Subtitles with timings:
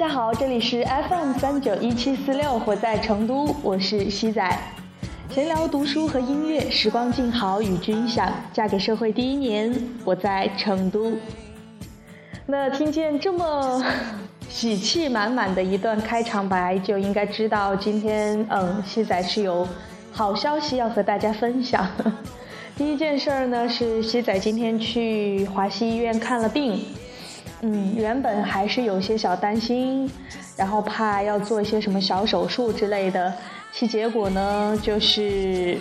[0.00, 4.58] 大家好，这里是 FM 三九一七四六，我在成都，我是西仔。
[5.28, 8.32] 闲聊读书和音乐，时光静好与君享。
[8.50, 9.70] 嫁给社会第一年，
[10.02, 11.12] 我在成都。
[12.46, 13.84] 那听见这么
[14.48, 19.68] 喜气满满的一段开场白，就应该知道今天，嗯，西仔是有
[20.10, 21.86] 好消息要和大家分享。
[22.74, 26.82] 第一件事儿呢，是西仔今天去华西医院看了病。
[27.62, 30.10] 嗯，原本还是有些小担心，
[30.56, 33.30] 然后怕要做一些什么小手术之类的，
[33.70, 35.76] 其结果呢，就是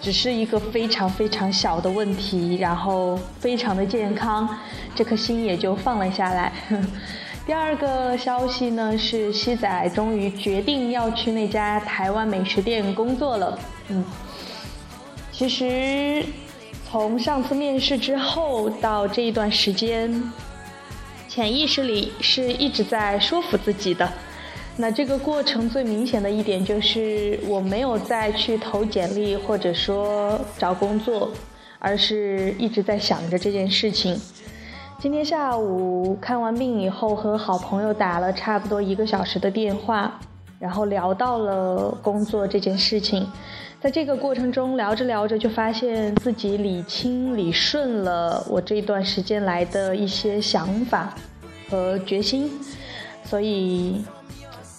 [0.00, 4.48] 只是一个非常非常小的问题，然后非常的健康，
[4.94, 6.52] 这颗心也就放了下来。
[7.44, 13.58] 第二个消息呢，是西仔终于决定要去那家台湾美食店工作了。
[13.88, 14.04] 嗯，
[15.32, 16.24] 其实
[16.88, 20.22] 从上次面试之后到这一段时间。
[21.38, 24.12] 潜意识里是一直在说服自己的，
[24.76, 31.30] 那这个过程最明显的一点就是我没有再去投简历或者说找工作，
[31.78, 34.20] 而是一直在想着这件事情。
[34.98, 40.18] 今天下午看完病以后，和好朋友打了差不多一个小时的电话，
[40.58, 43.24] 然后聊到了工作这件事情。
[43.80, 51.14] 在这个过程中聊着聊着，就发现自己理清理顺了我这段时间来的一些想法
[51.68, 52.50] 和决心，
[53.24, 54.04] 所以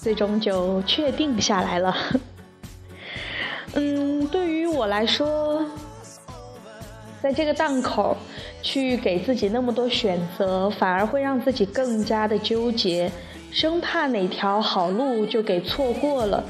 [0.02, 1.95] 最终就确定下来了。
[3.76, 5.64] 嗯，对于我来说，
[7.22, 8.17] 在这个档口
[8.62, 13.12] 去给自己那么多选择，反而会让自己更加的纠结，
[13.52, 16.44] 生怕哪条好路就给错过了。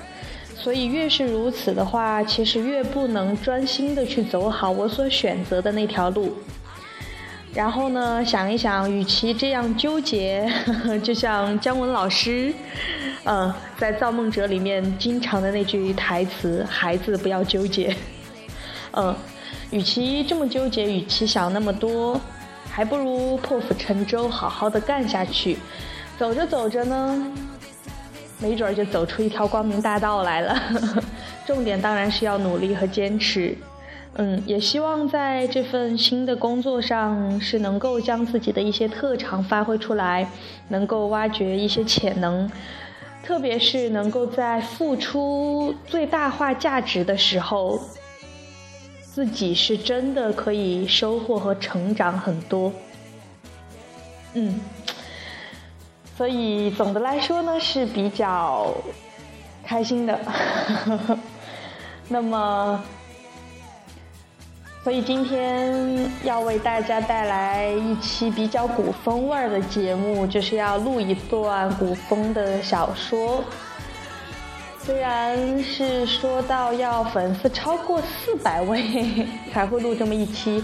[0.56, 6.34] 所以越是如此的话，其实越不能专心的去走好我所选择的那条路。
[7.54, 10.48] 然后呢，想一想，与其这样纠结，
[11.04, 12.54] 就像姜文老师，
[13.24, 17.96] 嗯，在《造梦者》里面经常的那句台词：“孩子不要纠结。”
[18.94, 19.16] 嗯，
[19.72, 22.22] 与其这么纠结，与其想那么多，
[22.70, 25.58] 还不如破釜沉舟，好好的干下去。
[26.18, 27.32] 走着走着呢。
[28.42, 30.58] 没准儿就走出一条光明大道来了。
[31.46, 33.54] 重点当然是要努力和坚持。
[34.16, 40.30] 嗯，也希望在这份新的工作上是能够将自己的一些特长发挥出来，
[40.68, 42.52] 能够挖掘一些潜能，
[43.24, 47.80] 特别是能够在付出最大化价值的时候，
[49.02, 52.74] 自己是真的可以收获和成长很多。
[54.34, 54.60] 嗯。
[56.18, 58.76] 所以总的来说呢是比较
[59.64, 60.20] 开心的，
[62.10, 62.84] 那么，
[64.82, 73.44] 所以今天要为大家带来一期比较古风味儿的节目，就是要录一段古风的小说。
[74.82, 80.64] 虽然是说到要粉丝超过四百位 才会录这么一期。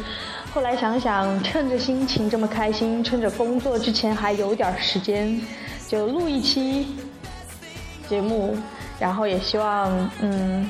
[0.53, 5.39] 后来想想，趁着心情这么开心，趁着工作之前还有点时间，
[5.89, 6.87] 就录一期
[8.07, 8.57] 节目。
[8.97, 10.67] 然后也希望，嗯，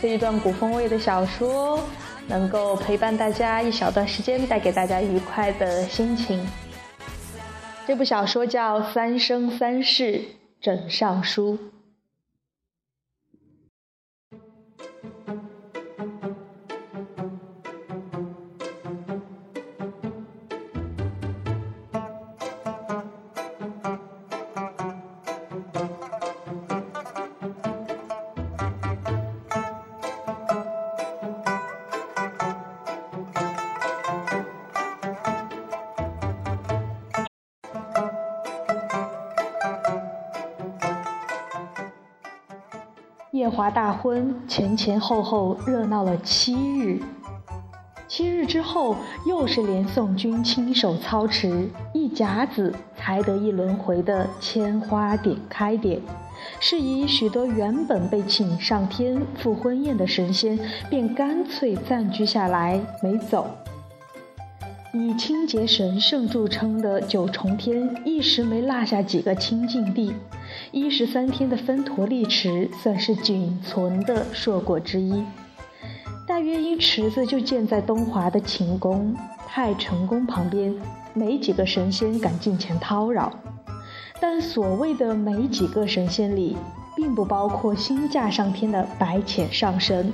[0.00, 1.80] 这一段古风味的小说
[2.26, 6.46] 能够陪伴大家一小段时间，带给大家愉快的心情。
[7.86, 10.22] 这部小说叫《三生三世
[10.60, 11.52] 枕上书》。
[43.44, 46.98] 夜华大婚前前后后热闹了七日，
[48.08, 48.96] 七日之后
[49.26, 56.00] 又是连宋军亲手操持，一甲子才得一轮回的千花点开点，
[56.58, 60.58] 是以许多原本被请上天赴婚宴的神仙
[60.88, 63.46] 便干脆暂居下来没走。
[64.96, 70.14] 以清洁神圣著称的九重天一时没落下几个清净地。
[70.70, 75.24] 一十三天的分陀利池算是仅存的硕果之一，
[76.28, 79.12] 大约因池子就建在东华的寝宫
[79.48, 80.72] 太成宫旁边，
[81.12, 83.32] 没几个神仙敢近前叨扰。
[84.20, 86.56] 但所谓的没几个神仙里，
[86.94, 90.12] 并不包括新嫁上天的白浅上神。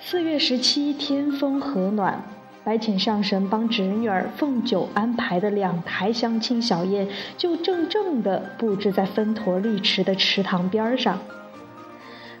[0.00, 2.22] 四月十七天风和暖，
[2.66, 7.06] 白浅上神帮侄女儿凤九安排的两台相亲小宴，
[7.38, 11.16] 就正正的布置在分陀利池的池塘边上。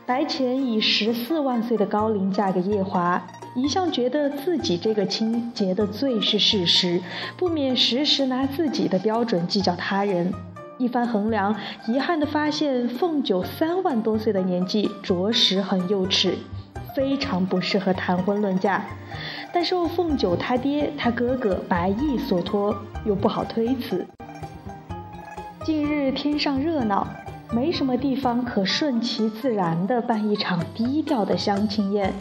[0.04, 3.24] 白浅以十四万岁的高龄嫁给夜华，
[3.54, 7.00] 一向觉得自己这个亲结的最是事实，
[7.36, 10.34] 不免时时拿自己的标准计较他人。
[10.76, 11.54] 一番衡量，
[11.86, 16.34] 遗憾地发现凤九三万多岁的年纪，着实很幼稚。
[16.96, 18.82] 非常不适合谈婚论嫁，
[19.56, 22.76] 但受凤九他爹他哥哥白毅所托，
[23.06, 24.06] 又不好推辞。
[25.64, 27.08] 近日天上热闹，
[27.50, 32.12] 没什么地方可顺其自然的办一场低调的相亲宴。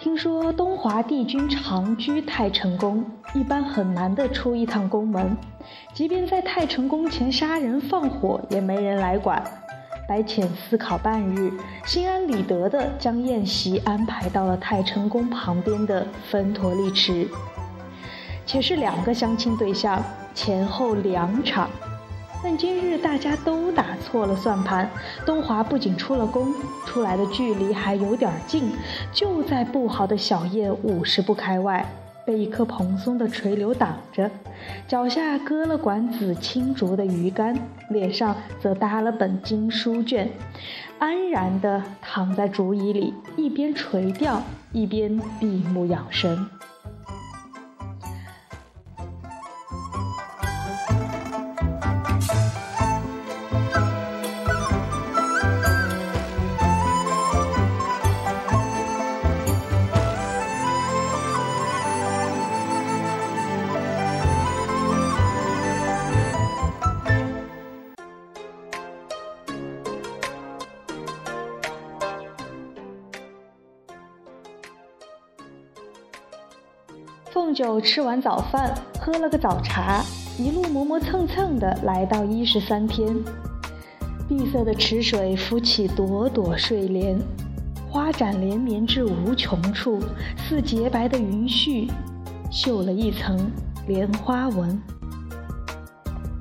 [0.00, 5.36] 听说东华帝君长居太成宫，一般很难得出一趟宫门，
[5.94, 9.40] 即便在太成宫前杀人放火，也没人来管。
[10.10, 11.52] 白浅思考半日，
[11.86, 17.28] 心安理得地将宴席安排到了太成宫旁边的分陀丽池。
[18.44, 20.02] 且是两个相亲对象，
[20.34, 21.70] 前后两场。
[22.42, 24.90] 但今日大家都打错了算盘，
[25.24, 26.52] 东华不仅出了宫，
[26.84, 28.72] 出来的距离还有点近，
[29.12, 31.86] 就在不好的小宴五十步开外。
[32.24, 34.30] 被一棵蓬松的垂柳挡着，
[34.86, 37.56] 脚下搁了管紫青竹的鱼竿，
[37.88, 40.28] 脸上则搭了本经书卷，
[40.98, 46.46] 安然地躺在竹椅里，一边垂钓，一边闭目养神。
[77.32, 80.02] 凤九吃完早饭，喝了个早茶，
[80.36, 83.14] 一路磨磨蹭蹭的来到一十三天。
[84.28, 87.16] 碧色的池水浮起朵朵睡莲，
[87.88, 90.00] 花展连绵至无穷处，
[90.36, 91.88] 似洁白的云絮，
[92.50, 93.38] 绣了一层
[93.86, 94.76] 莲花纹。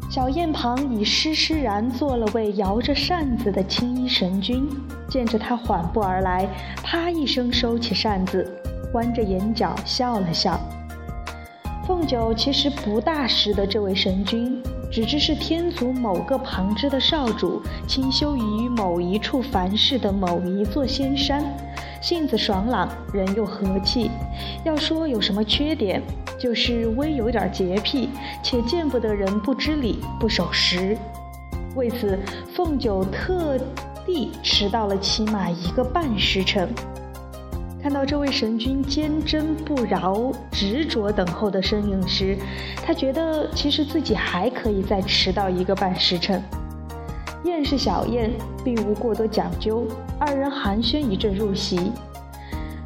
[0.09, 4.67] 小宴旁已施施然坐了位摇着扇子的青衣神君，
[5.07, 6.49] 见着他缓步而来，
[6.83, 8.59] 啪一声收起扇子，
[8.95, 10.59] 弯着眼角笑了笑。
[11.89, 21.43] 凤九其实不大识得这位神君，只知是天族某个旁支的少主，清修于某一处凡世的某一座仙山，
[21.99, 24.11] 性子爽朗，人又和气。
[24.63, 25.99] 要说有什么缺点，
[26.37, 28.09] 就是微有点洁癖，
[28.43, 30.95] 且见不得人不知礼不守时。
[31.75, 32.19] 为此，
[32.53, 33.57] 凤九特
[34.05, 36.69] 地迟到了起码一个半时辰。
[37.81, 42.37] 看到这位神君坚贞不饶、执着等候的身影时，
[42.85, 46.43] 他觉得其实自己还可以再迟到一个半时辰。
[47.45, 48.31] 宴是小宴，
[48.65, 49.87] 并无过多讲究，
[50.19, 51.91] 二人寒暄一阵入席。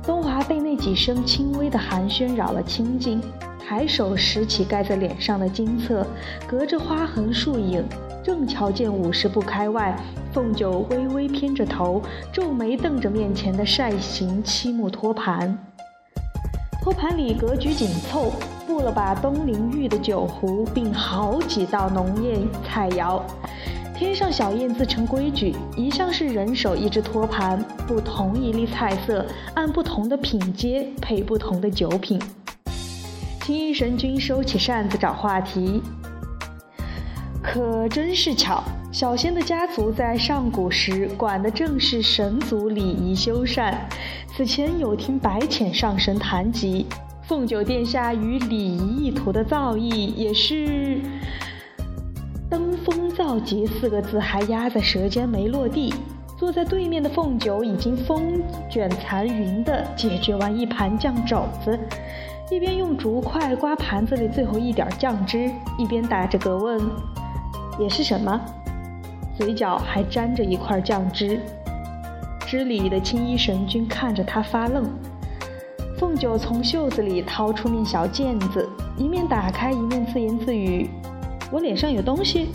[0.04, 3.20] 东华被那几声轻微的寒暄扰了清静，
[3.60, 6.06] 抬手拾起盖在脸上的金册，
[6.46, 7.84] 隔着花痕树影。
[8.24, 9.98] 正瞧见五十步开外，
[10.34, 12.02] 凤九微微偏着头，
[12.34, 15.56] 皱眉瞪着面前的扇形漆木托盘。
[16.82, 18.34] 托盘里格局紧凑，
[18.66, 23.22] 布了把东陵玉的酒壶，并好几道浓艳菜肴。
[23.96, 29.24] 天上小宴自成规矩，一向是人手一只托盘，不同一粒菜色，
[29.54, 32.20] 按不同的品阶配不同的酒品。
[33.42, 35.82] 青衣神君收起扇子找话题。
[37.42, 38.64] 可真是巧，
[38.94, 43.74] 小仙的家族在上古时管的正是神族礼仪修缮。
[44.28, 46.86] 此前有听白浅上神谈及，
[47.24, 51.02] 凤九殿下与礼仪一图的造诣也是
[52.48, 55.92] “登峰造极”四个字还压在舌尖没落地。
[56.38, 61.80] 坐在对面的凤九已经风卷残云地解决完一盘酱肘子，
[62.52, 66.80] 一边用竹筷刮盘子里最后一点酱汁，一边打着嗝问。
[67.80, 68.40] 也是什么？
[69.38, 71.40] 嘴角还沾着一块酱汁。
[72.46, 74.86] 知礼的青衣神君看着他发愣。
[75.98, 80.90] 凤九从袖子里掏出面小毽子，一面打开，一面自言自语
[81.52, 82.50] ：“我脸上有东西。”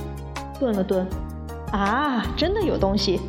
[0.61, 1.07] 顿了顿，
[1.73, 3.21] 啊，真的有东西！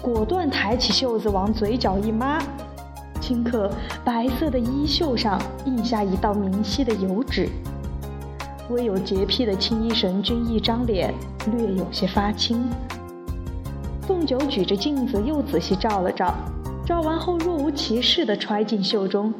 [0.00, 2.38] 果断抬起袖子往嘴角一抹，
[3.20, 3.70] 顷刻，
[4.04, 7.48] 白色的衣袖上印下一道明晰的油脂。
[8.70, 11.12] 微有洁癖的青衣神君一张脸
[11.56, 12.64] 略有些发青。
[14.06, 16.34] 凤九举着镜子又仔细照了照，
[16.84, 19.32] 照完后若无其事地揣进袖中，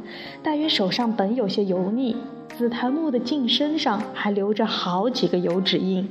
[0.43, 2.17] 大约手上本有些油腻，
[2.57, 6.09] 紫檀木的净身上还留着好几个油脂印。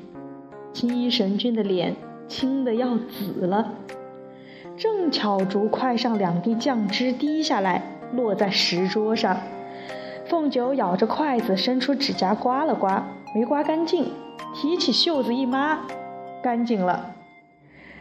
[0.73, 1.95] 青衣神君的脸
[2.27, 3.73] 青得要紫了，
[4.77, 9.37] 正巧竹筷上两滴酱汁滴下来，落在石桌上。
[10.27, 14.11] 凤九咬着筷子，伸出指甲刮了刮，没刮干净，
[14.53, 15.77] 提起袖子一抹，
[16.41, 17.13] 干净了。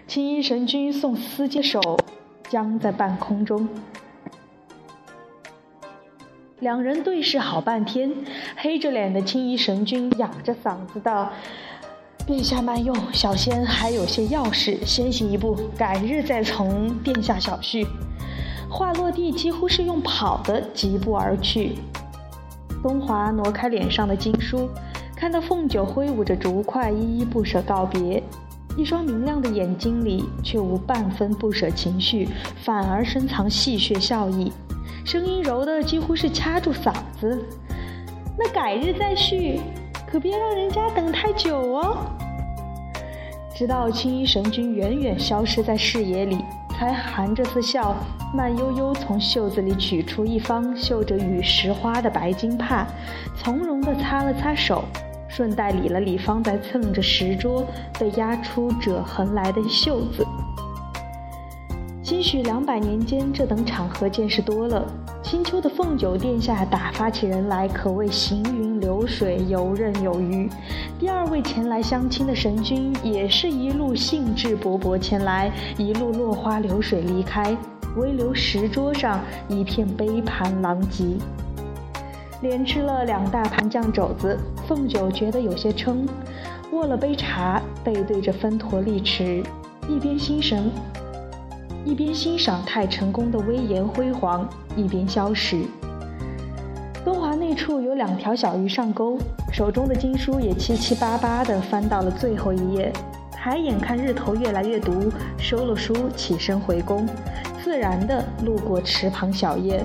[0.07, 1.99] 青衣神君送司接手。
[2.49, 3.69] 僵在半空中，
[6.59, 8.13] 两人对视好半天。
[8.57, 11.31] 黑着脸的青衣神君哑着嗓子道
[12.27, 17.87] ：“殿下慢用，小仙还有些要事，先行一步，改日再从殿下小叙。”
[18.69, 21.77] 话落地，几乎是用跑的，疾步而去。
[22.83, 24.69] 东华挪开脸上的经书，
[25.15, 28.23] 看到凤九挥舞着竹筷，依依不舍告别。
[28.77, 32.29] 一双明亮的眼睛里却无半分不舍情绪，
[32.63, 34.53] 反而深藏戏谑笑意，
[35.05, 37.45] 声音柔的几乎是掐住嗓子。
[38.39, 39.61] 那改日再续，
[40.07, 41.99] 可别让人家等太久哦。
[43.55, 46.39] 直到青衣神君远远消失在视野里，
[46.81, 47.95] 才含着似笑，
[48.33, 52.87] 慢悠悠从袖子里取出一方绣着雨石花的白金帕，
[53.37, 54.83] 从容地擦了擦手。
[55.29, 57.65] 顺带理了理方才蹭着石桌
[57.99, 60.27] 被压出褶痕来的袖子。
[62.11, 64.85] 兴许两百年间这等场合见识多了，
[65.23, 70.51] 青丘的凤九殿下打发起人来可谓行云流水、游刃有余。
[70.99, 77.57] 第二位前来相亲的神君也是一路兴致勃勃前来，一路落花流水离开，
[77.95, 81.17] 唯留石桌上一片杯盘狼藉。
[82.43, 84.37] 连吃了两大盘酱肘子，
[84.67, 86.05] 凤九觉得有些撑，
[86.73, 89.45] 握了杯茶，背对着分陀利池，
[89.89, 90.69] 一边心神，
[91.85, 95.65] 一边欣赏太成宫的威严辉煌，一边消食。
[97.03, 99.19] 东华那处有两条小鱼上钩，
[99.51, 102.93] 手中的经书也七七八八地翻到了最后一页，
[103.33, 107.07] 抬眼看日头越来越毒，收了书，起身回宫，
[107.65, 109.83] 自然地路过池旁小叶。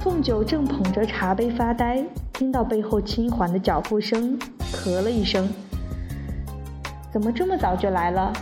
[0.00, 4.38] 凤九正捧着茶杯发呆，听到背后轻缓的脚步声，
[4.72, 5.46] 咳了一声
[7.12, 8.32] ：“怎么这么早就来了？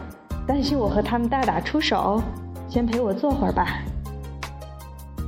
[0.48, 2.22] 担心我和他们大打出手？
[2.70, 3.82] 先陪我坐会儿吧。”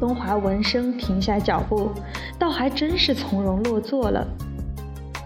[0.01, 1.91] 东华闻声停下脚步，
[2.39, 4.27] 倒还真是从容落座了。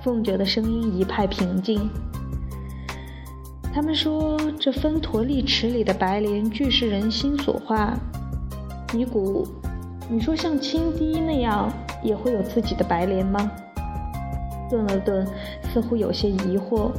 [0.03, 1.89] 凤九的声音一派平静
[3.73, 7.95] ：“他们说这分陀利池里的白莲俱是人心所化，
[8.93, 9.47] 尼古。”
[10.11, 11.73] 你说像青滴那样
[12.03, 13.51] 也会有自己的白莲吗？
[14.69, 15.27] 顿了顿，
[15.73, 16.91] 似乎有些疑惑。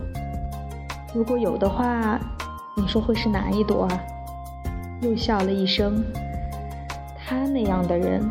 [1.13, 2.19] 如果有的话，
[2.77, 4.01] 你说会是哪一朵啊？
[5.01, 6.03] 又笑了一声。
[7.25, 8.22] 他那样的人，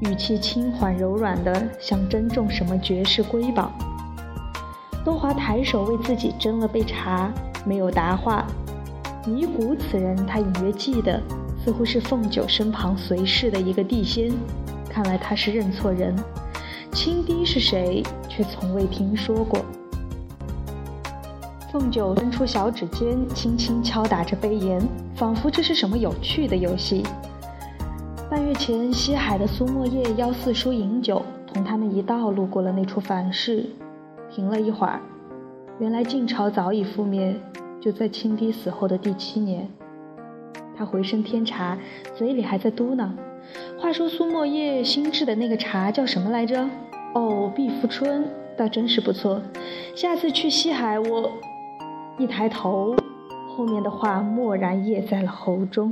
[0.00, 3.70] 语气轻缓柔软的，像珍重什么绝世瑰宝。
[5.04, 7.32] 东华抬手为自己斟了杯茶，
[7.64, 8.44] 没有答话。
[9.24, 11.20] 尼古此人，他隐约记得。
[11.64, 14.32] 似乎是凤九身旁随侍的一个地仙，
[14.88, 16.16] 看来他是认错人。
[16.90, 19.64] 青滴是谁，却从未听说过。
[21.72, 24.82] 凤九伸出小指尖，轻轻敲打着杯沿，
[25.14, 27.04] 仿佛这是什么有趣的游戏。
[28.28, 33.64] 半月前，西海的苏沫叶邀四叔饮酒，同他们一道路过了那处凡事。
[34.28, 35.00] 停了一会儿，
[35.78, 37.36] 原来晋朝早已覆灭，
[37.80, 39.68] 就在青滴死后的第七年。
[40.76, 41.78] 他回身添茶，
[42.16, 43.10] 嘴里还在嘟囔
[43.78, 46.68] ：“话说苏沫叶新制的那个茶叫什么来着？
[47.14, 48.24] 哦，碧芙春，
[48.56, 49.40] 倒真是不错。
[49.94, 51.30] 下次去西海，我……”
[52.20, 52.94] 一抬头，
[53.48, 55.90] 后面的话蓦然噎在了喉中。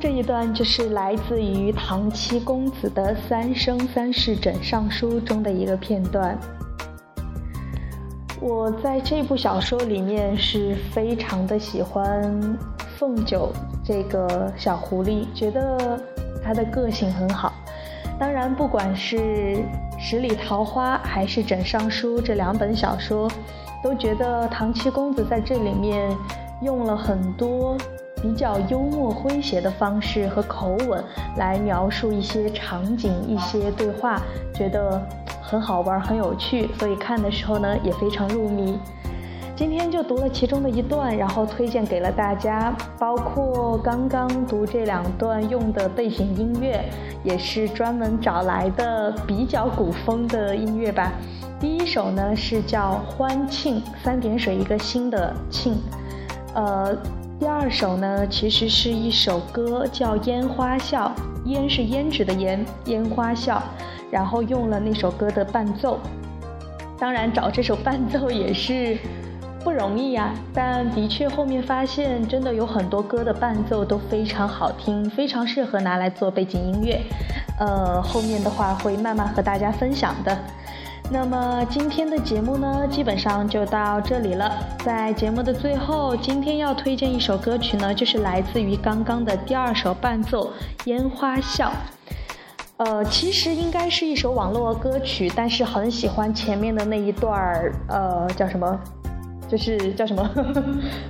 [0.00, 6.38] 这一段就是来自于唐七公子的《三生三世枕上书》中的一个片段。
[8.40, 12.56] 我在这部小说里面是非常的喜欢
[12.96, 13.52] 凤九
[13.84, 16.00] 这个小狐狸，觉得
[16.44, 17.52] 她的个性很好。
[18.20, 19.16] 当然，不管是
[19.98, 23.28] 《十里桃花》还是《枕上书》这两本小说，
[23.82, 26.16] 都觉得唐七公子在这里面
[26.62, 27.76] 用了很多。
[28.22, 31.02] 比较幽默诙谐的方式和口吻
[31.36, 34.20] 来描述一些场景、一些对话，
[34.54, 35.00] 觉得
[35.40, 38.78] 很好玩，很有趣，所以看的时候呢也非常入迷。
[39.56, 46.84] 今天就读了其中的一段，然后推荐给了大家，包括刚刚读这两段用的背景音乐，
[47.24, 51.12] 也是专门找来的比较古风的音乐吧。
[51.58, 55.76] 第一首呢是叫《欢庆》，三点水一个新的庆。
[56.54, 56.96] 呃，
[57.38, 61.12] 第二首呢其实是一首歌，叫《烟花笑》，
[61.48, 63.62] 烟是胭脂的烟，烟花笑，
[64.10, 66.00] 然后用了那首歌的伴奏。
[66.98, 68.98] 当然找这首伴奏也是。
[69.64, 77.02] 不容易呀，但的确后面发现真的有很多歌的伴奏都非常好听，非常适合拿来做背景音乐。
[77.58, 80.38] 呃，后面的话会慢慢和大家分享的。
[81.10, 84.52] 那么今天的节目呢，基本上就到这里了。
[84.84, 90.48] 在节目的最后，今天要推荐一首歌曲呢，就是来自于刚刚的第二首伴奏
[90.84, 91.70] 《烟花笑》。
[92.76, 98.78] 呃，其实应该是一首网络歌曲，但是很喜欢前面的那一段儿，呃，叫什么？
[99.48, 100.30] 就是叫什么，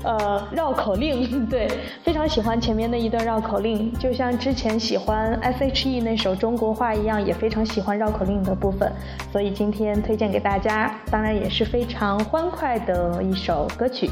[0.04, 1.68] 呃，绕口令， 对，
[2.04, 8.90] 非常喜欢前面那一段绕口令，就像之前喜欢 S.H.E 那首中国话一样，也非常喜欢绕口令的部分，
[9.32, 14.08] 所以今天推荐给大家，当然也是非常欢快的一首歌曲。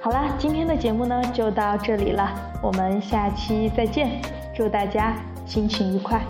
[0.00, 2.32] 好啦，今天的节目呢就到这里了，
[2.62, 4.20] 我们下期再见，
[4.54, 5.14] 祝大家
[5.46, 6.20] 心情愉快。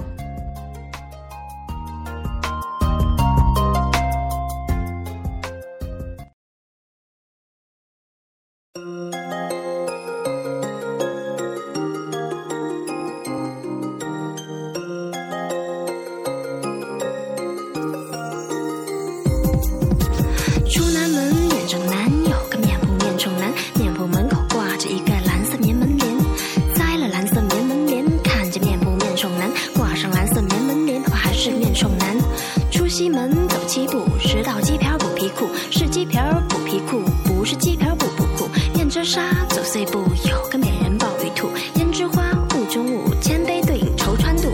[35.70, 38.48] 是鸡皮儿补皮裤，不是鸡皮儿补不裤。
[38.74, 41.48] 面遮纱，走碎步，有个美人抱玉兔。
[41.74, 42.22] 胭脂花，
[42.54, 44.48] 雾中舞，千杯对影愁穿肚。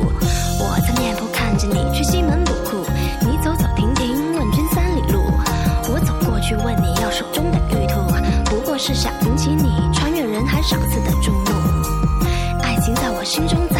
[0.61, 2.77] 我的面扑看着你，去西门补裤。
[3.22, 5.20] 你走走停停，问君三里路。
[5.90, 8.01] 我走过去问你要手中的玉兔，
[8.51, 11.51] 不过是想引起你穿越人海赏赐的注目。
[12.62, 13.78] 爱情在我心中。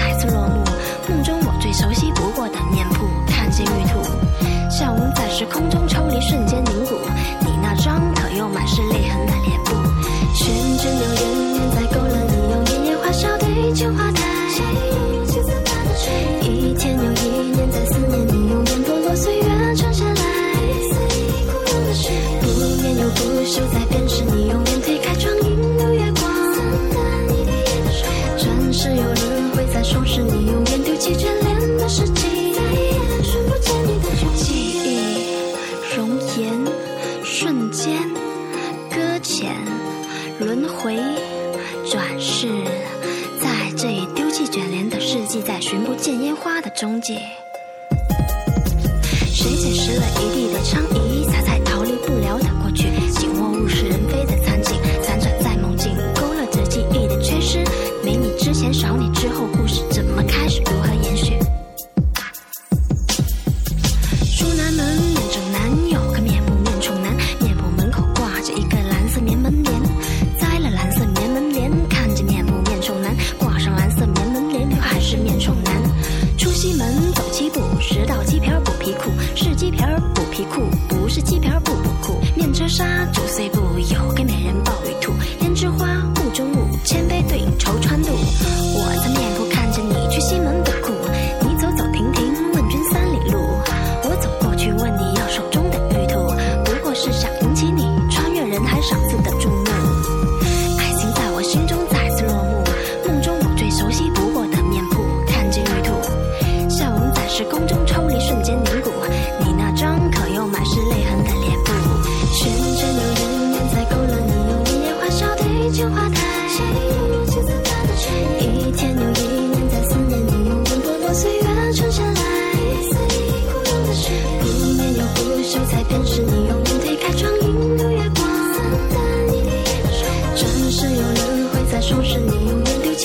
[47.09, 47.27] 谁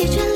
[0.04, 0.33] 疲倦